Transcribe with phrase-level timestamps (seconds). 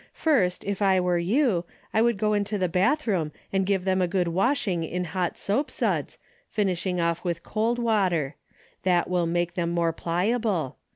[0.13, 1.63] First, if I were you,
[1.93, 5.69] I would go into the bathroom and give them a good washing in hot soap
[5.69, 6.17] suds,
[6.49, 8.35] finishing off with cold water.
[8.81, 10.77] That will make them more pliable.